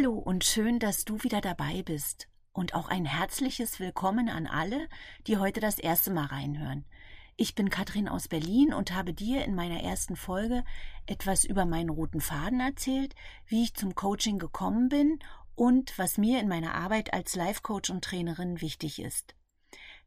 Hallo 0.00 0.14
und 0.14 0.44
schön, 0.44 0.78
dass 0.78 1.04
du 1.04 1.22
wieder 1.24 1.42
dabei 1.42 1.82
bist. 1.82 2.26
Und 2.52 2.74
auch 2.74 2.88
ein 2.88 3.04
herzliches 3.04 3.80
Willkommen 3.80 4.30
an 4.30 4.46
alle, 4.46 4.88
die 5.26 5.36
heute 5.36 5.60
das 5.60 5.78
erste 5.78 6.10
Mal 6.10 6.24
reinhören. 6.24 6.86
Ich 7.36 7.54
bin 7.54 7.68
Katrin 7.68 8.08
aus 8.08 8.26
Berlin 8.26 8.72
und 8.72 8.94
habe 8.94 9.12
dir 9.12 9.44
in 9.44 9.54
meiner 9.54 9.82
ersten 9.82 10.16
Folge 10.16 10.64
etwas 11.04 11.44
über 11.44 11.66
meinen 11.66 11.90
roten 11.90 12.22
Faden 12.22 12.60
erzählt, 12.60 13.14
wie 13.44 13.62
ich 13.62 13.74
zum 13.74 13.94
Coaching 13.94 14.38
gekommen 14.38 14.88
bin 14.88 15.18
und 15.54 15.98
was 15.98 16.16
mir 16.16 16.40
in 16.40 16.48
meiner 16.48 16.74
Arbeit 16.74 17.12
als 17.12 17.36
Life-Coach 17.36 17.90
und 17.90 18.02
Trainerin 18.02 18.62
wichtig 18.62 19.02
ist. 19.02 19.34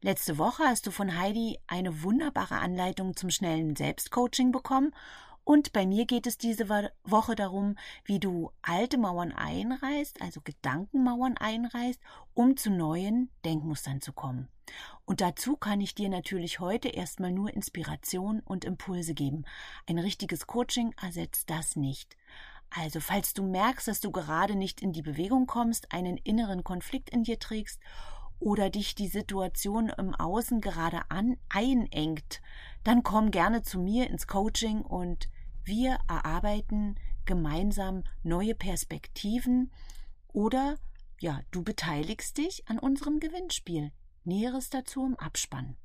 Letzte 0.00 0.38
Woche 0.38 0.64
hast 0.64 0.88
du 0.88 0.90
von 0.90 1.16
Heidi 1.16 1.60
eine 1.68 2.02
wunderbare 2.02 2.56
Anleitung 2.56 3.14
zum 3.14 3.30
schnellen 3.30 3.76
Selbstcoaching 3.76 4.50
bekommen 4.50 4.92
und 5.44 5.74
bei 5.74 5.86
mir 5.86 6.06
geht 6.06 6.26
es 6.26 6.38
diese 6.38 6.68
Woche 6.68 7.34
darum, 7.34 7.76
wie 8.04 8.18
du 8.18 8.50
alte 8.62 8.96
Mauern 8.96 9.30
einreißt, 9.30 10.22
also 10.22 10.40
Gedankenmauern 10.42 11.36
einreißt, 11.36 12.00
um 12.32 12.56
zu 12.56 12.70
neuen 12.70 13.30
Denkmustern 13.44 14.00
zu 14.00 14.14
kommen. 14.14 14.48
Und 15.04 15.20
dazu 15.20 15.56
kann 15.56 15.82
ich 15.82 15.94
dir 15.94 16.08
natürlich 16.08 16.60
heute 16.60 16.88
erstmal 16.88 17.30
nur 17.30 17.52
Inspiration 17.52 18.40
und 18.40 18.64
Impulse 18.64 19.12
geben. 19.12 19.44
Ein 19.86 19.98
richtiges 19.98 20.46
Coaching 20.46 20.94
ersetzt 21.00 21.50
das 21.50 21.76
nicht. 21.76 22.16
Also, 22.70 23.00
falls 23.00 23.34
du 23.34 23.44
merkst, 23.44 23.86
dass 23.86 24.00
du 24.00 24.10
gerade 24.10 24.56
nicht 24.56 24.80
in 24.80 24.92
die 24.92 25.02
Bewegung 25.02 25.46
kommst, 25.46 25.92
einen 25.92 26.16
inneren 26.16 26.64
Konflikt 26.64 27.10
in 27.10 27.22
dir 27.22 27.38
trägst 27.38 27.78
oder 28.40 28.70
dich 28.70 28.94
die 28.94 29.08
Situation 29.08 29.90
im 29.90 30.14
Außen 30.14 30.60
gerade 30.60 31.02
an 31.08 31.36
einengt, 31.50 32.40
dann 32.84 33.02
komm 33.02 33.30
gerne 33.30 33.62
zu 33.62 33.80
mir 33.80 34.08
ins 34.08 34.26
Coaching 34.26 34.82
und 34.82 35.28
wir 35.64 35.98
erarbeiten 36.08 36.96
gemeinsam 37.24 38.04
neue 38.22 38.54
Perspektiven 38.54 39.72
oder 40.28 40.76
ja, 41.20 41.40
du 41.50 41.62
beteiligst 41.62 42.36
dich 42.36 42.68
an 42.68 42.78
unserem 42.78 43.18
Gewinnspiel. 43.18 43.92
Näheres 44.24 44.70
dazu 44.70 45.06
im 45.06 45.16
Abspann. 45.16 45.76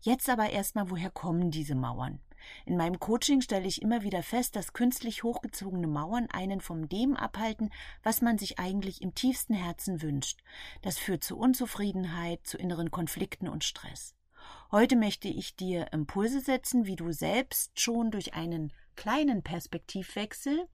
Jetzt 0.00 0.28
aber 0.28 0.50
erstmal, 0.50 0.90
woher 0.90 1.10
kommen 1.10 1.50
diese 1.50 1.74
Mauern? 1.74 2.20
In 2.64 2.76
meinem 2.76 2.98
Coaching 2.98 3.40
stelle 3.40 3.66
ich 3.66 3.82
immer 3.82 4.02
wieder 4.02 4.22
fest, 4.22 4.56
dass 4.56 4.72
künstlich 4.72 5.22
hochgezogene 5.22 5.86
Mauern 5.86 6.28
einen 6.30 6.60
vom 6.60 6.88
dem 6.88 7.16
abhalten, 7.16 7.70
was 8.02 8.22
man 8.22 8.38
sich 8.38 8.58
eigentlich 8.58 9.02
im 9.02 9.14
tiefsten 9.14 9.54
Herzen 9.54 10.02
wünscht. 10.02 10.40
Das 10.82 10.98
führt 10.98 11.22
zu 11.22 11.36
Unzufriedenheit, 11.36 12.46
zu 12.46 12.56
inneren 12.56 12.90
Konflikten 12.90 13.48
und 13.48 13.64
Stress. 13.64 14.14
Heute 14.72 14.96
möchte 14.96 15.28
ich 15.28 15.56
dir 15.56 15.92
Impulse 15.92 16.40
setzen, 16.40 16.86
wie 16.86 16.96
du 16.96 17.12
selbst 17.12 17.78
schon 17.80 18.10
durch 18.10 18.34
einen 18.34 18.72
kleinen 18.96 19.42
Perspektivwechsel 19.42 20.68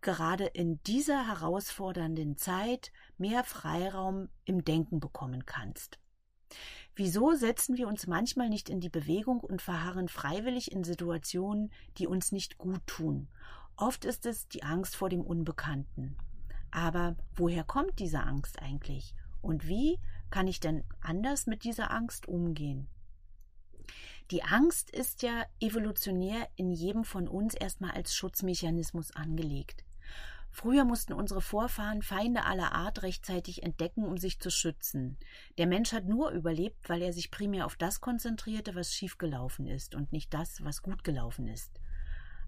gerade 0.00 0.44
in 0.44 0.80
dieser 0.84 1.26
herausfordernden 1.26 2.36
Zeit 2.36 2.92
mehr 3.18 3.42
Freiraum 3.42 4.28
im 4.44 4.64
Denken 4.64 5.00
bekommen 5.00 5.46
kannst. 5.46 5.98
Wieso 6.94 7.32
setzen 7.34 7.76
wir 7.76 7.88
uns 7.88 8.06
manchmal 8.06 8.48
nicht 8.48 8.70
in 8.70 8.80
die 8.80 8.88
Bewegung 8.88 9.40
und 9.40 9.60
verharren 9.60 10.08
freiwillig 10.08 10.70
in 10.70 10.84
Situationen, 10.84 11.72
die 11.98 12.06
uns 12.06 12.30
nicht 12.30 12.56
gut 12.56 12.86
tun? 12.86 13.28
Oft 13.76 14.04
ist 14.04 14.24
es 14.24 14.48
die 14.48 14.62
Angst 14.62 14.96
vor 14.96 15.08
dem 15.08 15.20
Unbekannten. 15.20 16.16
Aber 16.70 17.16
woher 17.34 17.64
kommt 17.64 17.98
diese 17.98 18.20
Angst 18.20 18.62
eigentlich? 18.62 19.14
Und 19.42 19.66
wie 19.66 19.98
kann 20.30 20.46
ich 20.46 20.60
denn 20.60 20.84
anders 21.00 21.46
mit 21.46 21.64
dieser 21.64 21.90
Angst 21.90 22.28
umgehen? 22.28 22.88
Die 24.30 24.42
Angst 24.42 24.90
ist 24.90 25.22
ja 25.22 25.44
evolutionär 25.60 26.48
in 26.56 26.72
jedem 26.72 27.04
von 27.04 27.28
uns 27.28 27.54
erstmal 27.54 27.92
als 27.92 28.14
Schutzmechanismus 28.14 29.12
angelegt. 29.12 29.84
Früher 30.50 30.84
mussten 30.84 31.12
unsere 31.12 31.42
Vorfahren 31.42 32.00
Feinde 32.00 32.44
aller 32.44 32.72
Art 32.72 33.02
rechtzeitig 33.02 33.62
entdecken, 33.62 34.04
um 34.04 34.16
sich 34.16 34.40
zu 34.40 34.50
schützen. 34.50 35.18
Der 35.58 35.66
Mensch 35.66 35.92
hat 35.92 36.06
nur 36.06 36.30
überlebt, 36.30 36.88
weil 36.88 37.02
er 37.02 37.12
sich 37.12 37.30
primär 37.30 37.66
auf 37.66 37.76
das 37.76 38.00
konzentrierte, 38.00 38.74
was 38.74 38.94
schiefgelaufen 38.94 39.66
ist 39.66 39.94
und 39.94 40.12
nicht 40.12 40.32
das, 40.32 40.64
was 40.64 40.80
gut 40.80 41.04
gelaufen 41.04 41.46
ist. 41.46 41.78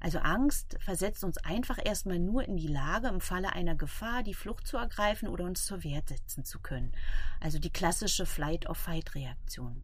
Also 0.00 0.21
Angst 0.21 0.77
versetzt 0.81 1.25
uns 1.25 1.38
einfach 1.38 1.78
erstmal 1.84 2.19
nur 2.19 2.44
in 2.44 2.56
die 2.56 2.69
Lage, 2.69 3.09
im 3.09 3.21
Falle 3.21 3.53
einer 3.53 3.75
Gefahr 3.75 4.22
die 4.22 4.34
Flucht 4.34 4.66
zu 4.66 4.77
ergreifen 4.77 5.28
oder 5.28 5.44
uns 5.44 5.66
zur 5.66 5.82
Wehr 5.82 6.03
setzen 6.06 6.44
zu 6.44 6.60
können. 6.60 6.93
Also 7.41 7.59
die 7.59 7.72
klassische 7.72 8.25
Flight-of-Fight-Reaktion. 8.25 9.82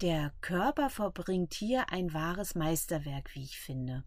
Der 0.00 0.32
Körper 0.42 0.90
verbringt 0.90 1.54
hier 1.54 1.90
ein 1.90 2.14
wahres 2.14 2.54
Meisterwerk, 2.54 3.34
wie 3.34 3.42
ich 3.42 3.58
finde, 3.58 4.04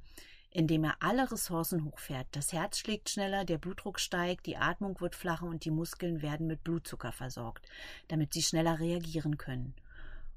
indem 0.49 0.85
er 0.85 0.95
alle 1.01 1.29
Ressourcen 1.29 1.83
hochfährt. 1.83 2.27
Das 2.31 2.53
Herz 2.53 2.77
schlägt 2.77 3.09
schneller, 3.09 3.43
der 3.43 3.57
Blutdruck 3.57 3.99
steigt, 3.99 4.45
die 4.45 4.55
Atmung 4.55 5.01
wird 5.01 5.15
flacher 5.15 5.47
und 5.47 5.65
die 5.65 5.71
Muskeln 5.71 6.21
werden 6.21 6.47
mit 6.47 6.63
Blutzucker 6.63 7.11
versorgt, 7.11 7.67
damit 8.07 8.31
sie 8.31 8.41
schneller 8.41 8.79
reagieren 8.79 9.37
können. 9.37 9.73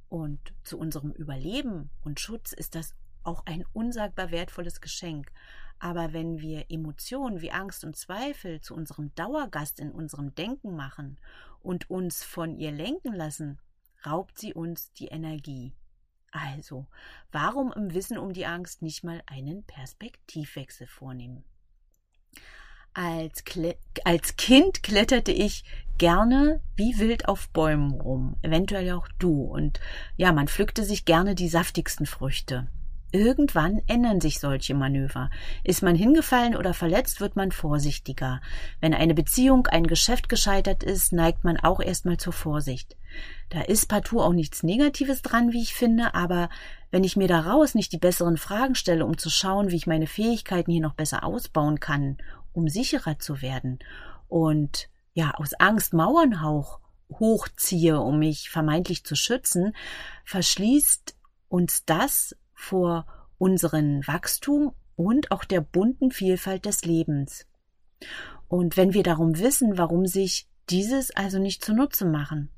Und 0.09 0.41
zu 0.65 0.77
unserem 0.77 1.13
Überleben 1.13 1.89
und 2.03 2.19
Schutz 2.19 2.53
ist 2.53 2.75
das 2.75 2.97
auch 3.23 3.47
ein 3.47 3.65
unsagbar 3.73 4.33
wertvolles 4.33 4.81
Geschenk. 4.81 5.31
Aber 5.79 6.13
wenn 6.13 6.41
wir 6.41 6.69
Emotionen 6.69 7.43
wie 7.43 7.53
Angst 7.53 7.85
und 7.85 7.95
Zweifel 7.95 8.61
zu 8.61 8.75
unserem 8.75 9.15
Dauergast 9.15 9.79
in 9.79 9.93
unserem 9.93 10.35
Denken 10.35 10.75
machen 10.75 11.17
und 11.61 11.91
uns 11.91 12.25
von 12.25 12.57
ihr 12.57 12.73
lenken 12.73 13.15
lassen, 13.15 13.61
raubt 14.07 14.39
sie 14.39 14.55
uns 14.55 14.93
die 14.93 15.09
Energie. 15.09 15.73
Also, 16.31 16.87
warum 17.31 17.73
im 17.73 17.95
Wissen 17.95 18.19
um 18.19 18.33
die 18.33 18.47
Angst 18.47 18.83
nicht 18.83 19.05
mal 19.05 19.23
einen 19.27 19.65
Perspektivwechsel 19.65 20.87
vornehmen? 20.87 21.45
Als, 22.93 23.45
Kle 23.45 23.77
als 24.05 24.37
Kind 24.37 24.83
kletterte 24.83 25.33
ich 25.33 25.65
gerne 25.99 26.61
wie 26.77 26.99
wild 26.99 27.29
auf 27.29 27.49
Bäumen 27.51 27.93
rum, 27.93 28.37
eventuell 28.43 28.93
auch 28.93 29.09
du, 29.19 29.43
und 29.43 29.81
ja, 30.17 30.33
man 30.33 30.49
pflückte 30.49 30.85
sich 30.85 31.05
gerne 31.05 31.35
die 31.35 31.49
saftigsten 31.49 32.07
Früchte. 32.07 32.69
Irgendwann 33.15 33.81
ändern 33.87 34.21
sich 34.21 34.41
solche 34.41 34.75
Manöver. 34.75 35.31
Ist 35.63 35.85
man 35.85 35.95
hingefallen 35.95 36.57
oder 36.57 36.75
verletzt, 36.75 37.21
wird 37.21 37.37
man 37.37 37.53
vorsichtiger. 37.53 38.41
Wenn 38.81 38.93
eine 38.93 39.15
Beziehung, 39.15 39.69
ein 39.69 39.87
Geschäft 39.87 40.29
gescheitert 40.29 40.83
ist, 40.83 41.13
neigt 41.13 41.45
man 41.45 41.57
auch 41.57 41.79
erstmal 41.79 42.17
zur 42.17 42.33
Vorsicht. 42.33 42.97
Da 43.51 43.61
ist 43.61 43.87
partout 43.87 44.19
auch 44.19 44.33
nichts 44.33 44.65
Negatives 44.65 45.23
dran, 45.23 45.53
wie 45.53 45.63
ich 45.63 45.75
finde, 45.75 46.13
aber 46.17 46.49
wenn 46.91 47.05
ich 47.05 47.17
mir 47.17 47.29
daraus 47.29 47.77
nicht 47.77 47.93
die 47.93 47.99
besseren 47.99 48.37
Fragen 48.37 48.75
stelle, 48.75 49.07
um 49.07 49.17
zu 49.17 49.31
schauen, 49.31 49.71
wie 49.71 49.77
ich 49.77 49.87
meine 49.87 50.09
Fähigkeiten 50.09 50.73
hier 50.73 50.83
noch 50.83 50.95
besser 50.95 51.23
ausbauen 51.23 51.79
kann, 51.79 52.19
um 52.53 52.67
sicherer 52.67 53.21
zu 53.21 53.41
werden 53.43 53.79
und 54.27 54.89
ja, 55.13 55.31
aus 55.37 55.55
Angst 55.55 55.93
Mauernhauch 55.93 56.81
hochziehe, 57.21 58.01
um 58.01 58.19
mich 58.19 58.51
vermeintlich 58.51 59.05
zu 59.05 59.15
schützen, 59.15 59.73
verschließt 60.25 61.15
uns 61.47 61.85
das 61.85 62.35
vor 62.55 63.07
unseren 63.39 64.07
Wachstum 64.07 64.73
und 64.97 65.31
auch 65.31 65.45
der 65.45 65.61
bunten 65.61 66.11
Vielfalt 66.11 66.67
des 66.67 66.85
Lebens. 66.85 67.47
Und 68.49 68.77
wenn 68.77 68.95
wir 68.95 69.03
darum 69.03 69.39
wissen, 69.39 69.79
warum 69.79 70.07
sich 70.07 70.49
dieses 70.71 71.11
also 71.15 71.39
nicht 71.39 71.65
zunutze 71.65 72.05
machen. 72.07 72.51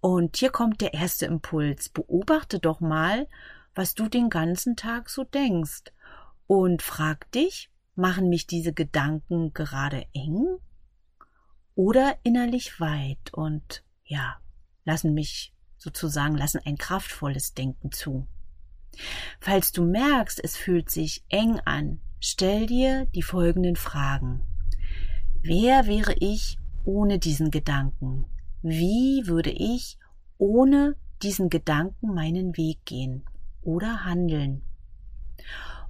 Und 0.00 0.36
hier 0.36 0.50
kommt 0.50 0.80
der 0.80 0.94
erste 0.94 1.26
Impuls. 1.26 1.88
Beobachte 1.88 2.58
doch 2.58 2.80
mal, 2.80 3.28
was 3.74 3.94
du 3.94 4.08
den 4.08 4.30
ganzen 4.30 4.76
Tag 4.76 5.08
so 5.08 5.24
denkst. 5.24 5.84
Und 6.46 6.82
frag 6.82 7.30
dich, 7.32 7.70
machen 7.94 8.28
mich 8.28 8.46
diese 8.46 8.72
Gedanken 8.72 9.54
gerade 9.54 10.06
eng 10.12 10.58
oder 11.74 12.16
innerlich 12.22 12.80
weit 12.80 13.32
und 13.32 13.82
ja, 14.04 14.36
lassen 14.84 15.14
mich 15.14 15.54
sozusagen, 15.78 16.36
lassen 16.36 16.60
ein 16.64 16.76
kraftvolles 16.76 17.54
Denken 17.54 17.90
zu. 17.92 18.26
Falls 19.40 19.72
du 19.72 19.84
merkst, 19.84 20.42
es 20.42 20.56
fühlt 20.56 20.90
sich 20.90 21.24
eng 21.28 21.60
an, 21.64 22.00
stell 22.20 22.66
dir 22.66 23.06
die 23.14 23.22
folgenden 23.22 23.76
Fragen. 23.76 24.42
Wer 25.42 25.86
wäre 25.86 26.14
ich 26.18 26.58
ohne 26.84 27.18
diesen 27.18 27.50
Gedanken? 27.50 28.26
Wie 28.62 29.26
würde 29.26 29.50
ich 29.50 29.98
ohne 30.38 30.96
diesen 31.22 31.50
Gedanken 31.50 32.14
meinen 32.14 32.56
Weg 32.56 32.84
gehen 32.84 33.24
oder 33.62 34.04
handeln? 34.04 34.62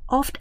Oft 0.07 0.41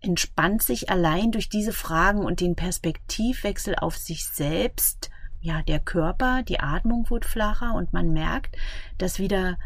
entspannt 0.00 0.62
sich 0.62 0.90
allein 0.90 1.32
durch 1.32 1.48
diese 1.48 1.72
Fragen 1.72 2.24
und 2.24 2.40
den 2.40 2.56
Perspektivwechsel 2.56 3.76
auf 3.76 3.96
sich 3.96 4.26
selbst, 4.26 5.10
ja, 5.40 5.62
der 5.62 5.80
Körper, 5.80 6.42
die 6.42 6.60
Atmung 6.60 7.10
wird 7.10 7.24
flacher 7.24 7.74
und 7.74 7.92
man 7.92 8.12
merkt, 8.12 8.56
dass 8.98 9.18
wieder, 9.18 9.58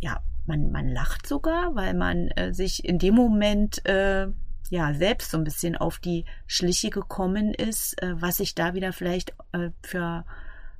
ja, 0.00 0.22
man, 0.46 0.70
man 0.70 0.88
lacht 0.88 1.26
sogar, 1.26 1.74
weil 1.74 1.94
man 1.94 2.28
äh, 2.28 2.52
sich 2.52 2.84
in 2.84 2.98
dem 2.98 3.14
Moment 3.14 3.84
äh, 3.86 4.28
ja 4.70 4.94
selbst 4.94 5.30
so 5.30 5.38
ein 5.38 5.44
bisschen 5.44 5.76
auf 5.76 5.98
die 5.98 6.24
Schliche 6.46 6.90
gekommen 6.90 7.54
ist, 7.54 8.00
äh, 8.02 8.20
was 8.20 8.38
sich 8.38 8.54
da 8.54 8.74
wieder 8.74 8.92
vielleicht 8.92 9.34
äh, 9.52 9.70
für 9.82 10.24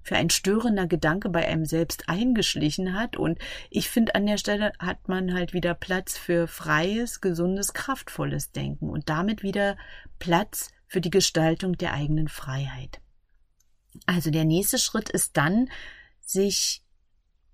für 0.03 0.17
ein 0.17 0.31
störender 0.31 0.87
Gedanke 0.87 1.29
bei 1.29 1.47
einem 1.47 1.67
selbst 1.67 2.09
eingeschlichen 2.09 2.95
hat. 2.95 3.17
Und 3.17 3.39
ich 3.69 3.91
finde, 3.91 4.15
an 4.15 4.27
der 4.27 4.39
Stelle 4.39 4.73
hat 4.79 5.09
man 5.09 5.35
halt 5.35 5.53
wieder 5.53 5.75
Platz 5.75 6.17
für 6.17 6.47
freies, 6.47 7.21
gesundes, 7.21 7.75
kraftvolles 7.75 8.51
Denken 8.51 8.89
und 8.89 9.09
damit 9.09 9.43
wieder 9.43 9.77
Platz 10.19 10.71
für 10.87 11.01
die 11.01 11.11
Gestaltung 11.11 11.77
der 11.77 11.93
eigenen 11.93 12.29
Freiheit. 12.29 13.01
Also 14.07 14.31
der 14.31 14.45
nächste 14.45 14.79
Schritt 14.79 15.11
ist 15.11 15.37
dann, 15.37 15.69
sich 16.21 16.83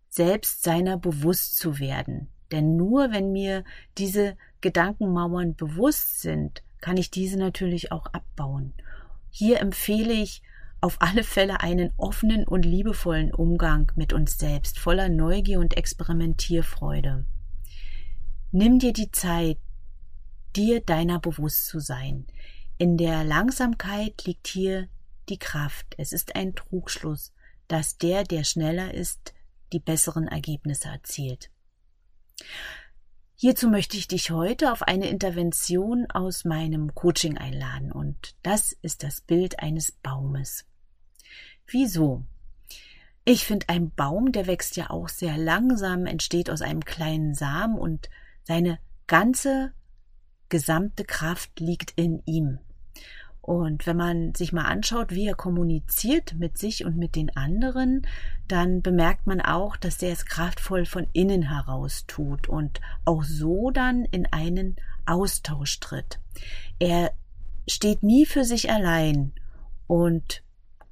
selbst 0.09 0.63
seiner 0.63 0.97
bewusst 0.97 1.59
zu 1.59 1.79
werden. 1.79 2.29
Denn 2.53 2.77
nur 2.77 3.13
wenn 3.13 3.33
mir 3.33 3.65
diese 3.99 4.37
Gedankenmauern 4.61 5.55
bewusst 5.57 6.21
sind, 6.21 6.63
kann 6.81 6.97
ich 6.97 7.11
diese 7.11 7.39
natürlich 7.39 7.93
auch 7.93 8.07
abbauen. 8.07 8.73
Hier 9.31 9.61
empfehle 9.61 10.13
ich 10.13 10.43
auf 10.81 10.99
alle 11.01 11.25
Fälle 11.25 11.61
einen 11.61 11.93
offenen 11.97 12.47
und 12.47 12.65
liebevollen 12.65 13.33
Umgang 13.33 13.91
mit 13.97 14.13
uns 14.13 14.39
selbst, 14.39 14.79
voller 14.79 15.09
Neugier 15.09 15.59
und 15.59 15.77
Experimentierfreude. 15.77 17.25
Nimm 18.53 18.79
dir 18.79 18.93
die 18.93 19.11
Zeit, 19.11 19.59
dir 20.55 20.81
deiner 20.81 21.19
bewusst 21.19 21.67
zu 21.67 21.81
sein. 21.81 22.27
In 22.79 22.97
der 22.97 23.25
Langsamkeit 23.25 24.25
liegt 24.25 24.47
hier 24.47 24.89
die 25.29 25.39
Kraft. 25.39 25.95
Es 25.99 26.13
ist 26.13 26.37
ein 26.37 26.55
Trugschluss, 26.55 27.33
dass 27.69 27.99
der, 27.99 28.25
der 28.25 28.45
schneller 28.45 28.95
ist, 28.95 29.35
die 29.73 29.81
besseren 29.81 30.29
Ergebnisse 30.29 30.89
erzielt. 30.89 31.51
Hierzu 33.35 33.69
möchte 33.69 33.97
ich 33.97 34.09
dich 34.09 34.31
heute 34.31 34.73
auf 34.73 34.83
eine 34.83 35.09
Intervention 35.09 36.07
aus 36.11 36.45
meinem 36.45 36.95
Coaching 36.95 37.37
einladen 37.37 37.93
und 37.93 38.35
das 38.43 38.73
ist 38.73 39.03
das 39.03 39.21
Bild 39.21 39.61
eines 39.61 39.93
Baumes. 39.93 40.65
Wieso? 41.67 42.25
Ich 43.25 43.45
finde, 43.45 43.69
ein 43.69 43.91
Baum, 43.91 44.33
der 44.33 44.47
wächst 44.47 44.77
ja 44.77 44.89
auch 44.89 45.09
sehr 45.09 45.37
langsam, 45.37 46.07
entsteht 46.07 46.49
aus 46.49 46.63
einem 46.63 46.85
kleinen 46.85 47.35
Samen 47.35 47.77
und 47.77 48.09
seine 48.45 48.79
ganze 49.07 49.73
gesamte 50.49 51.05
Kraft 51.05 51.59
liegt 51.61 51.91
in 51.97 52.23
ihm. 52.25 52.61
Und 53.47 53.87
wenn 53.87 53.97
man 53.97 54.35
sich 54.35 54.53
mal 54.53 54.65
anschaut, 54.65 55.13
wie 55.13 55.29
er 55.29 55.37
kommuniziert 55.37 56.35
mit 56.35 56.59
sich 56.59 56.85
und 56.85 56.97
mit 56.97 57.15
den 57.15 57.37
anderen, 57.37 58.05
dann 58.49 58.83
bemerkt 58.83 59.29
man 59.29 59.41
auch, 59.41 59.77
dass 59.77 60.03
er 60.03 60.11
es 60.11 60.27
kraftvoll 60.27 60.85
von 60.85 61.07
innen 61.13 61.43
heraus 61.43 62.07
tut 62.09 62.49
und 62.49 62.81
auch 63.05 63.23
so 63.23 63.71
dann 63.71 64.05
in 64.05 64.27
einen 64.27 64.75
Austausch 65.07 65.79
tritt. 65.79 66.19
Er 66.81 67.13
steht 67.69 68.03
nie 68.03 68.27
für 68.27 68.43
sich 68.43 68.69
allein 68.69 69.33
und 69.87 70.43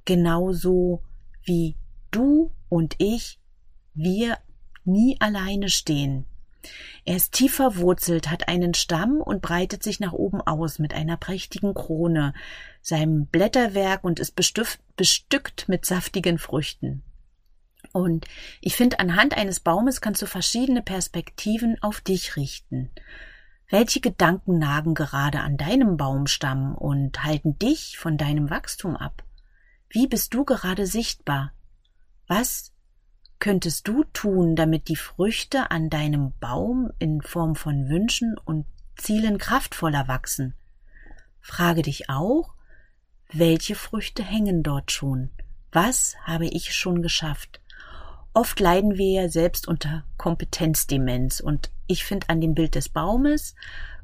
genauso 0.05 1.01
wie 1.43 1.75
du 2.09 2.51
und 2.69 2.95
ich, 2.99 3.37
wir 3.93 4.37
nie 4.85 5.17
alleine 5.19 5.67
stehen. 5.67 6.25
Er 7.05 7.15
ist 7.15 7.33
tief 7.33 7.55
verwurzelt, 7.55 8.29
hat 8.29 8.47
einen 8.47 8.73
Stamm 8.73 9.21
und 9.21 9.41
breitet 9.41 9.83
sich 9.83 9.99
nach 9.99 10.13
oben 10.13 10.41
aus 10.41 10.79
mit 10.79 10.93
einer 10.93 11.17
prächtigen 11.17 11.73
Krone, 11.73 12.33
seinem 12.81 13.27
Blätterwerk 13.27 14.03
und 14.03 14.19
ist 14.19 14.35
bestückt 14.35 15.67
mit 15.67 15.85
saftigen 15.85 16.37
Früchten. 16.37 17.03
Und 17.91 18.25
ich 18.61 18.75
finde, 18.75 18.99
anhand 18.99 19.37
eines 19.37 19.59
Baumes 19.59 20.01
kannst 20.01 20.21
du 20.21 20.25
verschiedene 20.25 20.81
Perspektiven 20.81 21.81
auf 21.81 22.01
dich 22.01 22.35
richten. 22.35 22.91
Welche 23.69 23.99
Gedanken 23.99 24.59
nagen 24.59 24.93
gerade 24.93 25.39
an 25.39 25.57
deinem 25.57 25.97
Baumstamm 25.97 26.75
und 26.75 27.23
halten 27.23 27.57
dich 27.57 27.97
von 27.97 28.17
deinem 28.17 28.49
Wachstum 28.49 28.95
ab? 28.95 29.23
Wie 29.89 30.07
bist 30.07 30.33
du 30.33 30.45
gerade 30.45 30.85
sichtbar? 30.87 31.53
Was 32.27 32.73
könntest 33.39 33.87
du 33.87 34.03
tun, 34.13 34.55
damit 34.55 34.87
die 34.87 34.95
Früchte 34.95 35.71
an 35.71 35.89
deinem 35.89 36.33
Baum 36.39 36.91
in 36.99 37.21
Form 37.21 37.55
von 37.55 37.89
Wünschen 37.89 38.35
und 38.43 38.65
Zielen 38.97 39.37
kraftvoller 39.37 40.07
wachsen? 40.07 40.53
Frage 41.41 41.81
dich 41.81 42.09
auch, 42.09 42.53
welche 43.31 43.75
Früchte 43.75 44.23
hängen 44.23 44.63
dort 44.63 44.91
schon? 44.91 45.29
Was 45.71 46.15
habe 46.23 46.45
ich 46.45 46.73
schon 46.73 47.01
geschafft? 47.01 47.61
Oft 48.33 48.59
leiden 48.59 48.97
wir 48.97 49.23
ja 49.23 49.29
selbst 49.29 49.67
unter 49.67 50.03
Kompetenzdemenz 50.17 51.39
und 51.39 51.71
ich 51.87 52.03
finde 52.03 52.29
an 52.29 52.41
dem 52.41 52.53
Bild 52.53 52.75
des 52.75 52.89
Baumes 52.89 53.55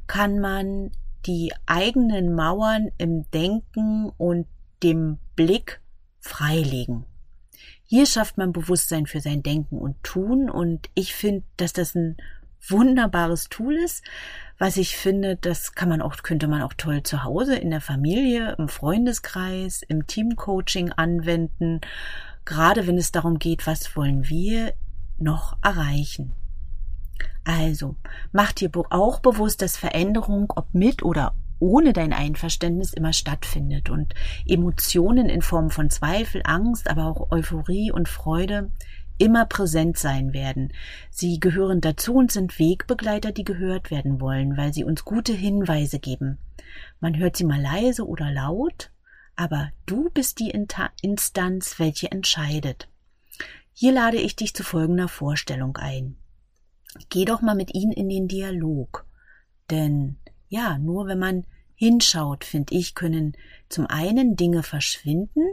kann 0.07 0.39
man 0.39 0.91
die 1.25 1.53
eigenen 1.65 2.33
Mauern 2.33 2.91
im 2.97 3.29
Denken 3.31 4.09
und 4.17 4.47
dem 4.83 5.19
Blick 5.35 5.81
freilegen. 6.19 7.05
Hier 7.93 8.05
schafft 8.05 8.37
man 8.37 8.53
Bewusstsein 8.53 9.05
für 9.05 9.19
sein 9.19 9.43
Denken 9.43 9.77
und 9.77 10.01
Tun 10.01 10.49
und 10.49 10.89
ich 10.95 11.13
finde, 11.13 11.43
dass 11.57 11.73
das 11.73 11.93
ein 11.93 12.15
wunderbares 12.65 13.49
Tool 13.49 13.75
ist, 13.75 14.05
was 14.57 14.77
ich 14.77 14.95
finde, 14.95 15.35
das 15.35 15.73
kann 15.73 15.89
man 15.89 16.01
auch, 16.01 16.15
könnte 16.23 16.47
man 16.47 16.61
auch 16.61 16.71
toll 16.73 17.03
zu 17.03 17.25
Hause, 17.25 17.57
in 17.57 17.69
der 17.69 17.81
Familie, 17.81 18.55
im 18.57 18.69
Freundeskreis, 18.69 19.81
im 19.81 20.07
Teamcoaching 20.07 20.93
anwenden, 20.93 21.81
gerade 22.45 22.87
wenn 22.87 22.97
es 22.97 23.11
darum 23.11 23.39
geht, 23.39 23.67
was 23.67 23.93
wollen 23.97 24.29
wir 24.29 24.73
noch 25.17 25.57
erreichen. 25.61 26.31
Also, 27.43 27.97
mach 28.31 28.53
dir 28.53 28.71
auch 28.89 29.19
bewusst, 29.19 29.61
dass 29.61 29.75
Veränderung, 29.75 30.53
ob 30.55 30.73
mit 30.73 31.03
oder 31.03 31.35
ohne 31.61 31.93
dein 31.93 32.11
Einverständnis 32.11 32.91
immer 32.91 33.13
stattfindet 33.13 33.89
und 33.89 34.13
Emotionen 34.45 35.29
in 35.29 35.41
Form 35.41 35.69
von 35.69 35.89
Zweifel, 35.89 36.41
Angst, 36.43 36.89
aber 36.89 37.05
auch 37.05 37.31
Euphorie 37.31 37.91
und 37.91 38.09
Freude 38.09 38.71
immer 39.19 39.45
präsent 39.45 39.97
sein 39.97 40.33
werden. 40.33 40.73
Sie 41.11 41.39
gehören 41.39 41.79
dazu 41.79 42.15
und 42.15 42.31
sind 42.31 42.57
Wegbegleiter, 42.57 43.31
die 43.31 43.43
gehört 43.43 43.91
werden 43.91 44.19
wollen, 44.19 44.57
weil 44.57 44.73
sie 44.73 44.83
uns 44.83 45.05
gute 45.05 45.33
Hinweise 45.33 45.99
geben. 45.99 46.39
Man 46.99 47.15
hört 47.17 47.37
sie 47.37 47.43
mal 47.43 47.61
leise 47.61 48.07
oder 48.07 48.31
laut, 48.31 48.91
aber 49.35 49.69
du 49.85 50.09
bist 50.09 50.39
die 50.39 50.49
Instanz, 50.49 51.75
welche 51.77 52.11
entscheidet. 52.11 52.89
Hier 53.73 53.91
lade 53.91 54.17
ich 54.17 54.35
dich 54.35 54.55
zu 54.55 54.63
folgender 54.63 55.07
Vorstellung 55.07 55.77
ein. 55.77 56.15
Geh 57.09 57.25
doch 57.25 57.41
mal 57.41 57.55
mit 57.55 57.75
ihnen 57.75 57.91
in 57.91 58.09
den 58.09 58.27
Dialog. 58.27 59.05
Denn 59.69 60.17
ja, 60.51 60.77
nur 60.77 61.07
wenn 61.07 61.17
man 61.17 61.45
hinschaut, 61.75 62.43
finde 62.43 62.75
ich, 62.75 62.93
können 62.93 63.37
zum 63.69 63.87
einen 63.87 64.35
Dinge 64.35 64.63
verschwinden, 64.63 65.43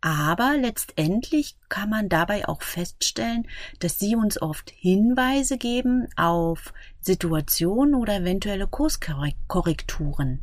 aber 0.00 0.56
letztendlich 0.60 1.56
kann 1.68 1.88
man 1.88 2.08
dabei 2.08 2.48
auch 2.48 2.62
feststellen, 2.62 3.46
dass 3.78 4.00
sie 4.00 4.16
uns 4.16 4.42
oft 4.42 4.70
Hinweise 4.70 5.58
geben 5.58 6.08
auf 6.16 6.74
Situationen 7.00 7.94
oder 7.94 8.16
eventuelle 8.16 8.66
Kurskorrekturen. 8.66 10.40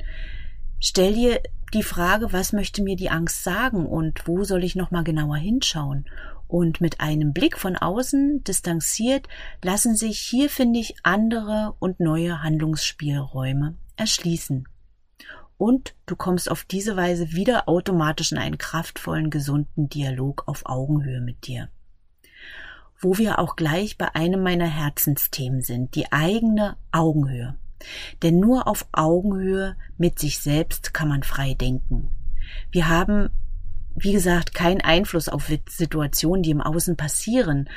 Stell 0.80 1.14
dir 1.14 1.42
die 1.74 1.84
Frage, 1.84 2.32
was 2.32 2.54
möchte 2.54 2.82
mir 2.82 2.96
die 2.96 3.10
Angst 3.10 3.44
sagen 3.44 3.86
und 3.86 4.30
wo 4.30 4.46
soll 4.46 4.64
ich 4.64 4.78
noch 4.78 4.92
mal 4.92 5.04
genauer 5.04 5.36
hinschauen? 5.36 6.06
Und 6.48 6.80
mit 6.80 7.02
einem 7.02 7.34
Blick 7.34 7.58
von 7.58 7.76
außen 7.76 8.46
distanziert 8.46 9.28
lassen 9.62 9.98
sich 9.98 10.20
hier, 10.20 10.50
finde 10.50 10.80
ich, 10.80 10.96
andere 11.04 11.76
und 11.80 12.00
neue 12.00 12.42
Handlungsspielräume 12.42 13.76
erschließen. 14.00 14.68
Und 15.58 15.94
du 16.06 16.16
kommst 16.16 16.50
auf 16.50 16.64
diese 16.64 16.96
Weise 16.96 17.34
wieder 17.34 17.68
automatisch 17.68 18.32
in 18.32 18.38
einen 18.38 18.58
kraftvollen, 18.58 19.30
gesunden 19.30 19.90
Dialog 19.90 20.44
auf 20.48 20.66
Augenhöhe 20.66 21.20
mit 21.20 21.48
dir. 21.48 21.68
Wo 22.98 23.18
wir 23.18 23.40
auch 23.40 23.58
gleich 23.58 23.98
bei 23.98 24.16
einem 24.16 24.42
meiner 24.42 24.68
Herzensthemen 24.68 25.62
sind, 25.62 25.96
die 25.96 26.12
eigene 26.14 26.78
Augenhöhe. 26.94 27.56
Denn 28.24 28.40
nur 28.40 28.68
auf 28.68 28.88
Augenhöhe 28.94 29.76
mit 29.98 30.18
sich 30.18 30.40
selbst 30.40 30.94
kann 30.94 31.10
man 31.10 31.24
frei 31.24 31.54
denken. 31.54 32.10
Wir 32.72 32.88
haben, 32.88 33.30
wie 33.96 34.14
gesagt, 34.14 34.54
keinen 34.54 34.82
Einfluss 34.82 35.28
auf 35.28 35.52
Situationen, 35.68 36.44
die 36.44 36.52
im 36.52 36.62
Außen 36.62 36.96
passieren, 36.96 37.70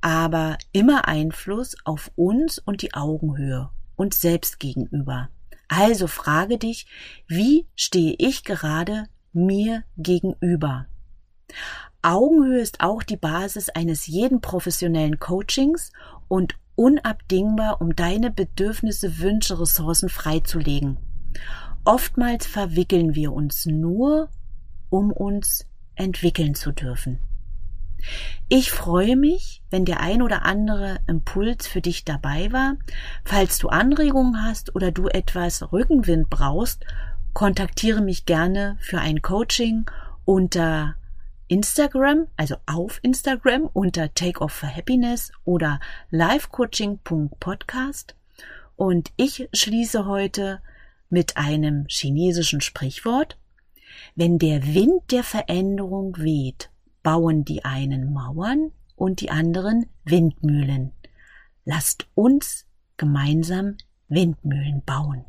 aber 0.00 0.56
immer 0.72 1.06
Einfluss 1.08 1.76
auf 1.84 2.10
uns 2.16 2.58
und 2.58 2.80
die 2.80 2.94
Augenhöhe, 2.94 3.68
uns 3.94 4.20
selbst 4.20 4.58
gegenüber. 4.58 5.28
Also 5.68 6.06
frage 6.06 6.58
dich, 6.58 6.86
wie 7.26 7.66
stehe 7.74 8.14
ich 8.18 8.44
gerade 8.44 9.04
mir 9.32 9.84
gegenüber? 9.96 10.86
Augenhöhe 12.02 12.60
ist 12.60 12.80
auch 12.80 13.02
die 13.02 13.16
Basis 13.16 13.68
eines 13.68 14.06
jeden 14.06 14.40
professionellen 14.40 15.18
Coachings 15.18 15.90
und 16.28 16.54
unabdingbar, 16.76 17.80
um 17.80 17.96
deine 17.96 18.30
Bedürfnisse, 18.30 19.18
Wünsche, 19.18 19.58
Ressourcen 19.58 20.08
freizulegen. 20.08 20.98
Oftmals 21.84 22.46
verwickeln 22.46 23.14
wir 23.14 23.32
uns 23.32 23.66
nur, 23.66 24.28
um 24.88 25.10
uns 25.10 25.66
entwickeln 25.94 26.54
zu 26.54 26.72
dürfen. 26.72 27.18
Ich 28.48 28.70
freue 28.70 29.16
mich, 29.16 29.62
wenn 29.70 29.84
der 29.84 29.98
ein 30.00 30.22
oder 30.22 30.44
andere 30.44 31.00
Impuls 31.06 31.66
für 31.66 31.80
dich 31.80 32.04
dabei 32.04 32.52
war. 32.52 32.76
Falls 33.24 33.58
du 33.58 33.68
Anregungen 33.68 34.44
hast 34.44 34.76
oder 34.76 34.92
du 34.92 35.08
etwas 35.08 35.72
Rückenwind 35.72 36.30
brauchst, 36.30 36.86
kontaktiere 37.34 38.00
mich 38.00 38.24
gerne 38.24 38.78
für 38.80 39.00
ein 39.00 39.20
Coaching 39.20 39.90
unter 40.24 40.94
Instagram, 41.48 42.28
also 42.36 42.54
auf 42.66 43.00
Instagram 43.02 43.68
unter 43.72 44.14
Take 44.14 44.40
Off 44.40 44.52
for 44.52 44.68
Happiness 44.68 45.32
oder 45.44 45.80
livecoaching.podcast. 46.10 48.14
Und 48.76 49.10
ich 49.16 49.48
schließe 49.52 50.06
heute 50.06 50.62
mit 51.08 51.36
einem 51.36 51.86
chinesischen 51.88 52.60
Sprichwort. 52.60 53.36
Wenn 54.14 54.38
der 54.38 54.74
Wind 54.74 55.10
der 55.10 55.24
Veränderung 55.24 56.16
weht, 56.18 56.70
bauen 57.06 57.44
die 57.44 57.64
einen 57.64 58.12
Mauern 58.12 58.72
und 58.96 59.20
die 59.20 59.30
anderen 59.30 59.86
Windmühlen. 60.04 60.90
Lasst 61.64 62.08
uns 62.16 62.66
gemeinsam 62.96 63.76
Windmühlen 64.08 64.82
bauen. 64.84 65.24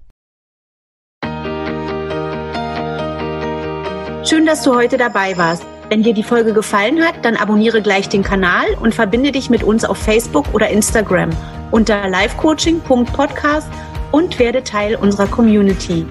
Schön, 4.25 4.47
dass 4.47 4.63
du 4.63 4.73
heute 4.73 4.97
dabei 4.97 5.37
warst. 5.37 5.63
Wenn 5.89 6.01
dir 6.01 6.15
die 6.15 6.23
Folge 6.23 6.51
gefallen 6.51 7.05
hat, 7.05 7.23
dann 7.23 7.37
abonniere 7.37 7.83
gleich 7.83 8.09
den 8.09 8.23
Kanal 8.23 8.65
und 8.81 8.95
verbinde 8.95 9.31
dich 9.31 9.51
mit 9.51 9.61
uns 9.61 9.85
auf 9.85 9.99
Facebook 9.99 10.51
oder 10.55 10.69
Instagram 10.69 11.29
unter 11.69 12.09
livecoaching.podcast 12.09 13.69
und 14.11 14.39
werde 14.39 14.63
Teil 14.63 14.95
unserer 14.95 15.27
Community. 15.27 16.07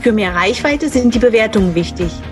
Für 0.00 0.12
mehr 0.12 0.32
Reichweite 0.32 0.88
sind 0.88 1.12
die 1.12 1.18
Bewertungen 1.18 1.74
wichtig. 1.74 2.12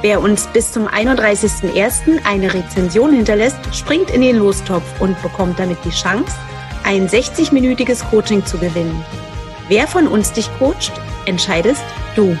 Wer 0.00 0.20
uns 0.20 0.46
bis 0.46 0.70
zum 0.70 0.86
31.01. 0.86 2.24
eine 2.24 2.54
Rezension 2.54 3.12
hinterlässt, 3.12 3.58
springt 3.72 4.10
in 4.10 4.22
den 4.22 4.36
Lostopf 4.36 4.84
und 5.00 5.20
bekommt 5.22 5.58
damit 5.58 5.78
die 5.84 5.90
Chance, 5.90 6.32
ein 6.84 7.08
60-minütiges 7.08 8.08
Coaching 8.08 8.46
zu 8.46 8.58
gewinnen. 8.58 9.04
Wer 9.66 9.88
von 9.88 10.06
uns 10.06 10.32
dich 10.32 10.48
coacht, 10.58 10.92
entscheidest 11.26 11.82
du. 12.14 12.36